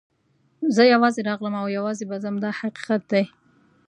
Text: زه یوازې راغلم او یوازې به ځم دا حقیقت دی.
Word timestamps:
زه 0.75 0.83
یوازې 0.93 1.21
راغلم 1.29 1.55
او 1.61 1.67
یوازې 1.77 2.03
به 2.09 2.17
ځم 2.23 2.35
دا 2.43 2.51
حقیقت 2.59 3.01
دی. 3.11 3.23